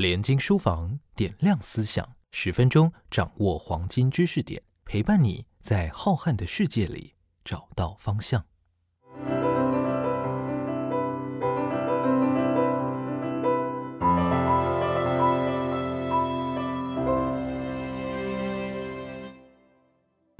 [0.00, 7.12] 连经书房点亮思想，十分钟掌握黄金知识点，陪伴你在浩瀚的世界里
[7.44, 8.46] 找到方向。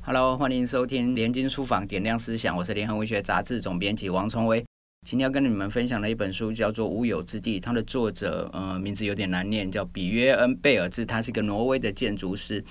[0.03, 4.65] Hello，欢迎收听连经书房点亮思想，我是联合文学杂志总编辑王崇威。
[5.07, 12.63] 今天要跟你们分享的一本书叫做《无有之地》，它的作者呃名字有点难念，叫比约恩贝尔兹，他是一个挪威的建筑师。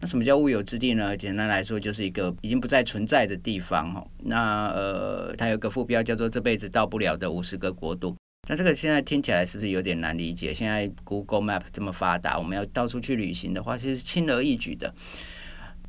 [0.00, 1.16] 那什么叫无有之地呢？
[1.16, 4.04] 简单来说，就是一个已经不再存在的地方哈。
[4.24, 8.16] 那呃，它有个副标叫做“这辈子到不了的五十个国度”。
[8.50, 10.52] 那这个现在听起来是不是有点难理解？
[10.52, 14.92] 现在 Google Map 这么发达，我们要到处去旅行的话，其实轻而易举的。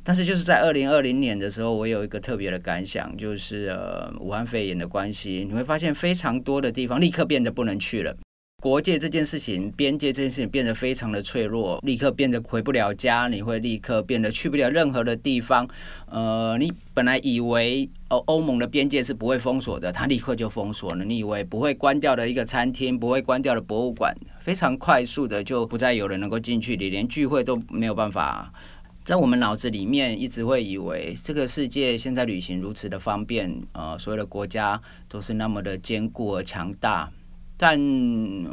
[0.02, 8.16] 但是就是在二零二零年的时候，我有一个特别的感想，就是呃，武汉肺炎的关系，你会发现非常多的地方立刻变得不能去了。
[8.62, 15.66] 国界这件事情，边界这件事情变得非常的脆弱，立刻变得回不了家，你会立刻变得去不了任何的地方。
[16.06, 21.02] 呃，你本来以为欧欧盟的边界是不会封锁的，它立刻就封锁了。
[21.06, 28.52] 你以为不会关掉的一个餐厅，不会关掉的博物馆，非常快速的就不再有人能够进去，你连聚会都没有办法。
[29.10, 37.10] 在我们脑子里面，一直会以为这个世界现在旅行如此的方便，呃，所有的国家都是那么的坚固而强大。
[37.56, 37.76] 但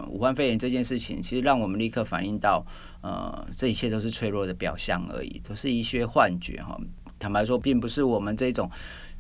[0.09, 2.65] 武汉肺炎这件事情，其实让我们立刻反映到，
[3.01, 6.75] 呃，这一切都是脆弱的表象而已，都是一些幻觉哈。
[7.19, 8.67] 坦白说，并不是我们这种。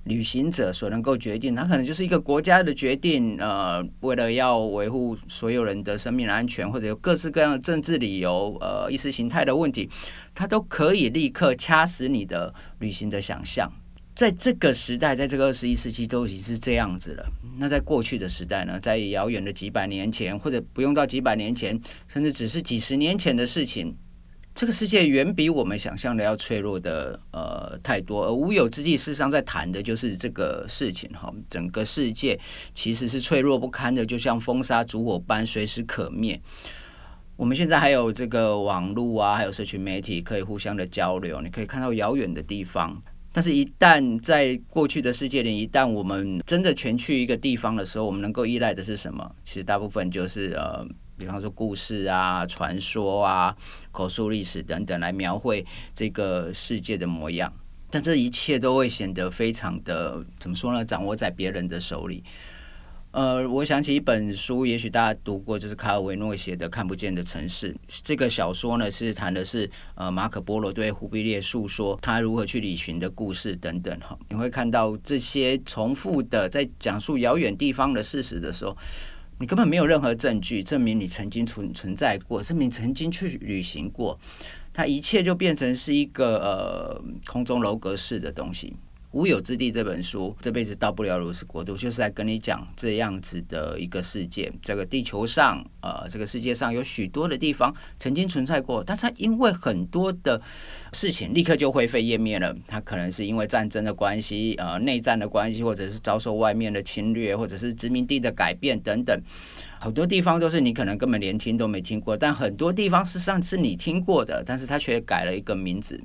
[0.07, 3.37] 旅行者所能够决定，他可能就是一个国家的决定。
[3.39, 9.87] 呃，为了要维护所有人的生命安全，或者有各式各样的政治理由，呃，意识形态的问题，
[10.33, 13.71] 他都可以立刻掐死你的旅行的想象。
[14.15, 17.31] 在这个时代，在这个二十一世纪，都已经是这样子了。
[17.59, 18.79] 那在过去的时代呢？
[18.79, 23.95] 在遥远的几百年前，或者不用到几百年前，甚至只是几十年前的事情。
[24.57, 31.31] 这个世界远比我们想象的要脆弱的呃太多，而无有之际，事实上在谈的就是这个事情哈。
[31.47, 32.39] 整个世界
[32.73, 36.41] 其实是脆弱不堪的，就像风沙烛火般，随时可灭。
[37.35, 42.99] 我们现在还有这个网络啊，还有社群媒体可以互相的交流，你可以看到遥远的地方。
[43.31, 49.35] 但是，一旦在过去的世界里，一旦我们真的全去一个地方的时候，我们能够依赖的是什么？
[49.43, 50.83] 其实大部分就是呃。
[51.17, 53.55] 比方说故事啊、传说啊、
[53.91, 57.51] 口述历史等等，来描绘这个世界的模样。
[57.89, 60.83] 但这一切都会显得非常的怎么说呢？
[60.85, 62.23] 掌握在别人的手里。
[63.11, 67.73] 呃，我想起一本书，也许大家读过，就是卡尔维诺写的《看不见的城市》。
[68.03, 73.97] 这个小说呢，是谈的是呃马可波罗对忽必烈诉说他如何去旅行的故事等等。
[74.01, 78.77] 哈，你会看到这些重复的在讲述遥远地方的事实的时候。
[79.39, 84.17] 你根本没有任何证据证明你曾经存存在过，证明曾经去旅行过，
[84.73, 88.73] 它一切就变成是一个呃空中楼阁式的东西。
[89.17, 94.53] 无有之地这本书，这辈子到不了如此国度，就是在跟你讲这样子的一个世界。
[94.61, 100.39] 这个地球上，呃，这个世界上有许多的地方曾经存在过，但是它因为很多的
[100.93, 102.55] 事情立刻就灰飞烟灭了。
[102.67, 109.19] 它可能是因为战争的关系，呃，内战的关系，或者是遭受外面的侵略，或者是殖民地的改变等等。
[109.79, 115.99] 好多地方都是你可能根本连听都没听过，但很多地方事实上是你听过的，但是它却改了一个名字。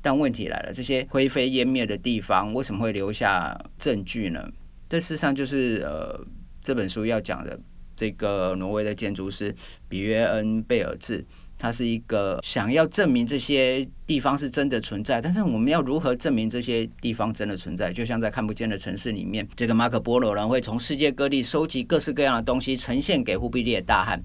[0.00, 4.48] 但问题来了，这些灰飞烟灭的地方为什么会留下证据呢？
[4.88, 6.24] 这事实上就是呃，
[6.62, 7.58] 这本书要讲的
[7.96, 9.52] 这个挪威的建筑师
[9.88, 11.24] 比约恩贝尔兹，
[11.58, 15.20] 他是一个想要证明这些地方是真的存在。
[15.20, 17.92] 但是我们要如何证明这些地方真的存在？
[17.92, 24.22] 就像在看不见的城市里面，这个马可波罗人会从世界各地收集各式各样的东西，呈现给忽必烈大汗。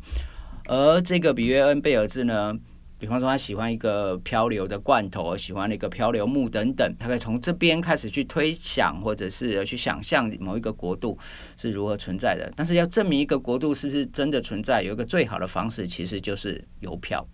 [0.68, 2.54] 而这个比约恩贝尔兹呢？
[3.02, 11.18] 比方说，他喜欢一个漂流的罐头，喜欢那个漂流木等等，他可以从这边开始去推想，或者是去想象某一个国度
[11.58, 12.54] 是如何存在的。
[12.56, 17.28] 但是要证明一个国度是不是真的存在，有一个最好的方式，其实就是邮票。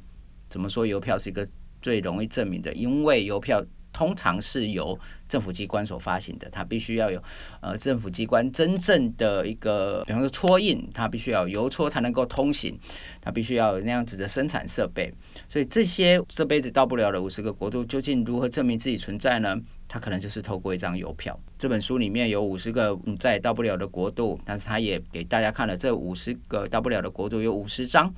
[0.49, 1.45] 怎么说邮票是一个
[1.81, 2.71] 最容易证明的？
[2.71, 3.61] 因为邮票。
[3.93, 4.95] 通常是由
[5.27, 7.21] 政府机关所发行的，它必须要有
[7.61, 12.77] 呃政府机关真正的一个，比方说戳印，它必须要邮戳才能够通行，
[13.21, 15.13] 它必须要有那样子的生产设备。
[15.47, 19.55] 所以这些这辈子到不了的五十个国度，究竟如何证明自己存在呢？
[19.89, 21.39] 它可能就是透过一张邮票。
[21.57, 28.13] 这本书里面有五十个再也到不了的国度，但是它也给大家看了这五十个到不了的国度有五十张。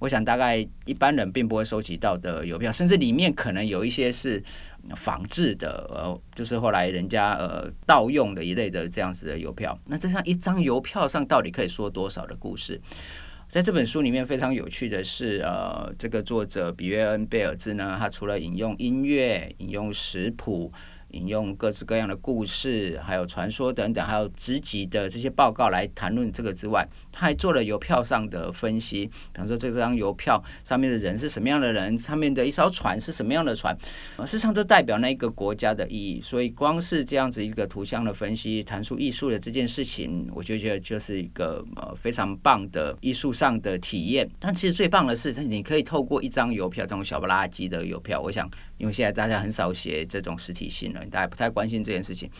[0.00, 4.42] 我想大概一般人并不会收集到的邮票，甚至里面可能有一些是
[4.96, 9.78] 仿制的，呃，就是是后来人家呃盗用的一类的这样子的邮票。
[9.86, 12.80] 那这样一张邮票上到底可以说多少的故事？
[13.48, 20.72] 在这本书里面非常有趣的是，呃，这个作者比约恩贝尔兹呢，他除了引用音乐、引用食谱。
[21.12, 29.06] 引用各式各样的故事，还有传说等等，还有职级的这些报告来谈论这个之外，他还做了邮票上的分析。
[29.06, 33.76] 比方说，这张邮票上面的人是什么样的人，上面的一艘船是什么样的船，
[34.20, 36.20] 事实上都代表那一个国家的意义。
[36.20, 44.28] 所以，光是这样子一个图像的分析，谈出艺术的这件事情，我就觉得就是一个呃非常棒的艺术上的体验。
[44.38, 48.48] 但其实最棒的是，你可以透过一张邮票，这种小不拉几的邮票，我想。
[48.78, 52.30] 因为现在大家很少写这种实体信了，大家不太关心这件事情。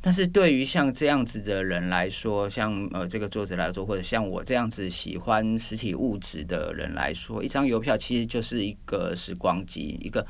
[0.00, 10.26] 但是对于像这样子的人来说，像呃这个作者来说，或者像我这样子喜欢实体物质的人来说，一张邮票其实就是一个时光机，一个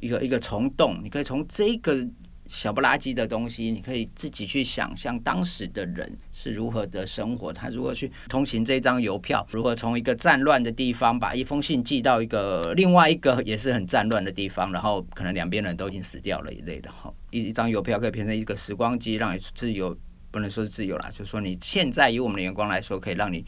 [0.00, 2.08] 一个一个虫洞，你可以从这个。
[2.48, 17.12] 小不拉几的东西，你可以自己去想象当时的人是如何的生活，他如何去通行这张邮票，如何从一个战乱的地方把一封信寄到一个另外一个也是很战乱的地方，然后可能两边人都已经死掉了一类的哈。
[17.30, 19.96] 一一张邮票可以变成一个时光机，让你自由，
[20.30, 23.44] 不能说是自由啦，就是说你现在以我们的眼光来说，可以让你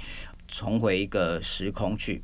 [0.46, 2.22] 重回一个时空去。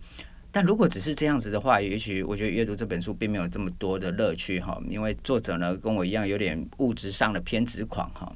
[0.54, 8.32] 但如果只是这样子的话，也许我觉得阅读这本书并没有这么多的乐趣哈，因为作者呢跟我一样有点物质上的偏执狂哈，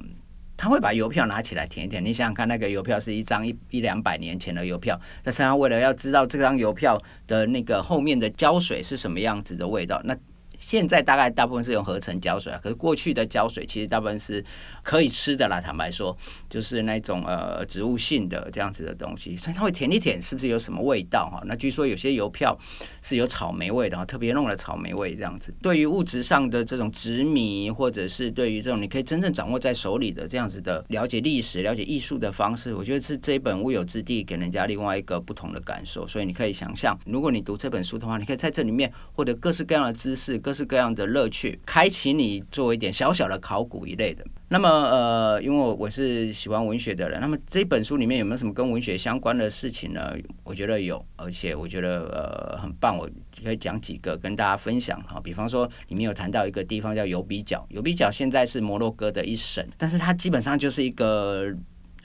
[0.57, 2.03] 他会把邮票拿起来舔一舔。
[2.03, 10.13] 你想想看，那个邮票是一张一一两百年前的邮票，但是他为了要知道这张邮票的那个后面的胶水是什么样子的味道，那。
[10.59, 14.43] 现在大概大部分是用合成胶水啊，可是过去的胶水其实大部分是
[14.83, 15.59] 可以吃的啦。
[15.59, 16.15] 坦白说，
[16.49, 21.41] 就是那种呃植物性的这样子的东西，所以它会舔一舔，是不是有什么味道哈？
[21.45, 22.57] 那据说有些邮票
[23.01, 25.53] 是有草莓味的哈，特别弄了草莓味这样子。
[25.61, 36.05] 对于物质上的这种执迷，或者是对于这种你可以真正掌握在手里的这样子的了解历史、了解艺术的方式，我觉得是这一本《物有之地》给人家另外一个不同的感受。
[36.05, 40.37] 所以你可以想象，如果你读这本书的话，你可以在这里面获得各式各样的知识。
[40.49, 44.25] 各式各样的乐趣，开启你做一点小小的考古一类的。
[44.47, 50.11] 那么，呃，因为我是喜欢文学的人，那么这本书里面有没有什么跟文学相关的事情呢？
[50.43, 53.07] 我觉得有，而且我觉得呃很棒，我
[53.43, 55.21] 可以讲几个跟大家分享哈。
[55.23, 61.53] 比方说，里面有谈到一个地方叫尤比角，尤比角现在是摩洛哥的一省，但是它基本上就是一个。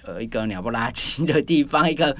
[0.04, 2.14] 呃，一个鸟不拉几的地方， 一个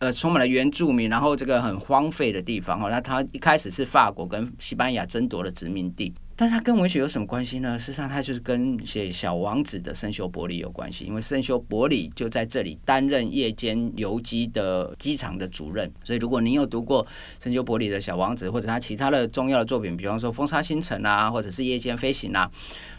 [0.00, 2.88] 呃充满了原住民，然后这个很荒废的地方哦。
[2.90, 7.76] 那它一开始是法国跟西班牙争夺的殖民地，但是它跟文学有什么关系呢？
[7.76, 15.92] 事实上，它就是跟写《小王子》的圣修伯里有关系，因为圣修伯里就在这里担任夜间游击的机场的主任。
[16.04, 17.04] 所以，如果您有读过
[17.42, 22.48] 圣修伯里的《小王子》或者他其他的重要的作品，比方说《风沙星辰》啊，或者是《夜间飞行》啊。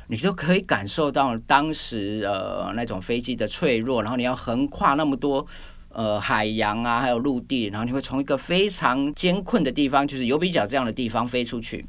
[0.08, 5.48] 你就可以感受到当时呃那种飞机的脆弱，然后你要横跨那么多
[5.88, 11.86] 呃海洋啊，还有陆地，然后你会从一个非常艰困的地方，就是尤比角这样的地方飞出去，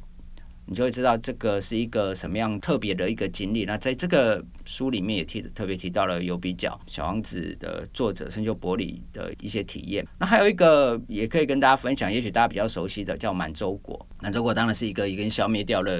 [0.70, 3.64] 你就会知道这个是一个什么样特别的一个经历。
[3.64, 10.06] 那在这个书里面也提特别提到了有比较小王子的作者深究伯里的一些体验。
[10.20, 14.06] 那还有一个也可以跟大家分享，也许大家比较熟悉的叫满洲国。
[14.20, 15.90] 满洲国当然是一个已经消灭掉了。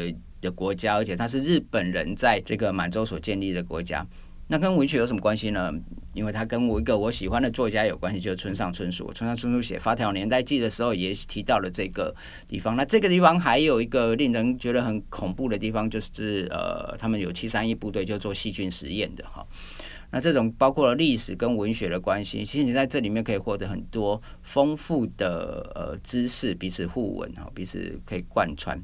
[0.41, 4.07] 的国家，而且它是日本人在这个满洲所建立的国家。
[4.51, 5.73] 那跟文学有什么关系呢？
[6.13, 9.09] 因为它跟我一个我喜欢的作家有关系，就是村上春树。
[9.13, 12.13] 村上春树写《发条年代记》的时候，也提到了这个
[12.49, 12.75] 地方。
[12.75, 19.47] 那这个地方还有一个令人觉得很恐怖的地方，就是呃，他们有七三一部队就做细菌实验的哈。
[20.13, 28.81] 那这种包括了历史跟文学的关系，其实你在这里面可以获得很多丰富的呃知识，彼此互文哈，彼此可以贯穿。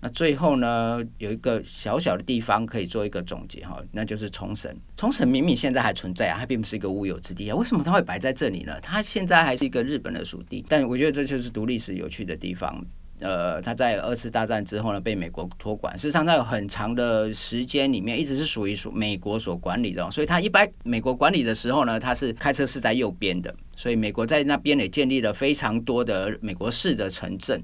[0.00, 4.74] 那最后呢，有一个小小的地方可以做一个总结哈，那就是冲绳。
[4.96, 8.78] 冲绳明明现在还存在啊，它并不是一个无有之地啊，为什么它会摆在这里呢？
[8.80, 12.84] 它现在还是一个日本的属地，但我觉得这就是读历史有趣的地方。
[13.20, 15.96] 呃，他在二次大战之后呢，被美国托管。
[15.96, 20.10] 事实上，他有很长的时间里面一直是属于属美国所管理的。
[20.10, 23.54] 所以，他一般美国管理的时候呢，他是开车是在右边的。
[23.74, 27.62] 所以，美国在那边也建立了非常多的美国式的城镇。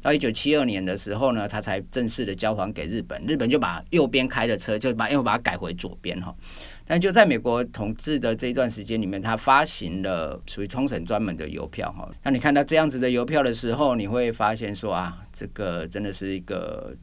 [0.00, 3.22] 到一九七二年的时候呢，他才正式的交还给日本。
[3.26, 6.34] 日本就把右边开的车，就把又把它改回左边哈。
[6.86, 12.10] 但就在美国统治的这一段时间里面，他发行了属于冲绳专门的邮票哈。
[12.22, 16.94] 当你看到这样子的邮票的时候，你会发现说啊，这个真的是一个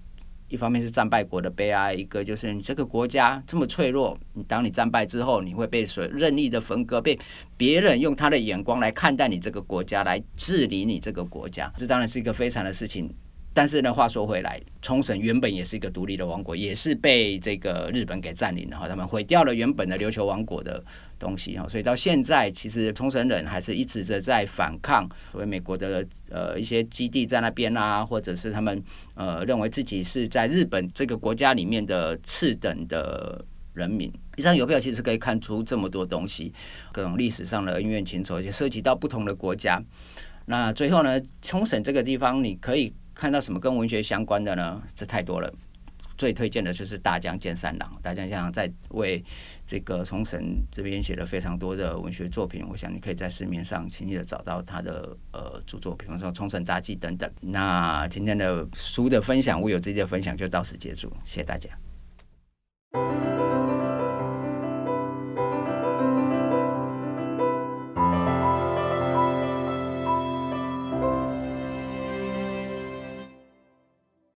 [0.50, 7.18] 一方面是战败国的悲哀，一个就是你这个国家这么脆弱，当你战败之后，你会被所任意的分割，被
[7.58, 13.12] 别人用他的眼光来看待你这个国家，来治理你这个国家，这当然是一个非常的事情。
[13.54, 20.82] 但是呢，话说回来，冲绳原本也是一个独立的王国，也是被这个日本给占领的哈，他们毁掉了原本的琉球王国的
[21.20, 28.82] 东西哈，所以到现在，其实冲绳人还是一直的在反抗，所谓美国的呃一些基地在那边啊，或者是他们
[29.16, 33.44] 呃认为自己是在日本这个国家里面的次等的
[33.74, 34.10] 人民。
[34.38, 36.54] 一张邮票其实可以看出这么多东西，
[36.94, 39.84] 各种历史上的恩怨情仇，也涉及到不同的国家。
[40.46, 42.94] 那最后呢，冲绳这个地方你可以。
[43.14, 44.82] 看到什么跟文学相关的呢？
[44.94, 45.54] 这太多了。
[46.18, 47.92] 最推荐的就是大江健三郎。
[48.00, 49.24] 大江健三郎在为
[49.66, 52.64] 这个冲绳这边写了非常多的文学作品。
[52.70, 57.28] 我想你可以在市面上轻易的找到他的呃著作，比方说《冲绳杂记》等等。
[57.40, 61.70] 那今天的书的分享，我有自己的分享就到此结束，谢谢大家。